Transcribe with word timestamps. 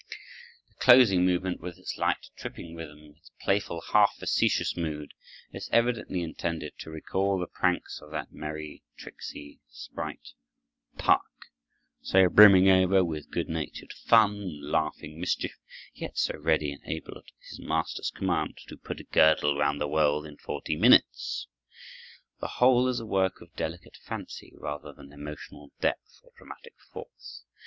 The 0.69 0.73
closing 0.83 1.27
movement, 1.27 1.61
with 1.61 1.77
its 1.77 1.95
light, 1.95 2.31
tripping 2.35 2.75
rhythm, 2.75 3.13
its 3.19 3.29
playful, 3.39 3.81
half 3.93 4.15
facetious 4.17 4.75
mood, 4.75 5.13
is 5.53 5.69
evidently 5.71 6.23
intended 6.23 6.73
to 6.79 6.89
recall 6.89 7.37
the 7.37 7.45
pranks 7.45 8.01
of 8.01 8.09
that 8.09 8.31
merry, 8.33 8.81
tricksy 8.97 9.59
sprite, 9.69 10.29
Puck, 10.97 11.27
so 12.01 12.29
brimming 12.29 12.67
over 12.67 13.03
with 13.05 13.29
good 13.29 13.47
natured 13.47 13.93
fun 13.93 14.37
and 14.41 14.71
laughing 14.71 15.19
mischief, 15.19 15.59
yet 15.93 16.17
so 16.17 16.35
ready 16.35 16.71
and 16.71 16.81
able, 16.87 17.15
at 17.19 17.25
his 17.47 17.59
master's 17.59 18.09
command, 18.09 18.57
to 18.69 18.77
"put 18.77 18.99
a 18.99 19.03
girdle 19.03 19.55
round 19.55 19.79
the 19.79 19.87
world 19.87 20.25
in 20.25 20.35
forty 20.35 20.75
minutes." 20.75 21.45
The 22.39 22.53
whole 22.57 22.87
is 22.87 22.99
a 22.99 23.05
work 23.05 23.39
of 23.39 23.55
delicate 23.55 23.97
fancy 23.97 24.51
rather 24.57 24.91
than 24.93 25.13
emotional 25.13 25.69
depth 25.79 26.21
or 26.23 26.31
dramatic 26.35 26.73
force. 26.91 27.43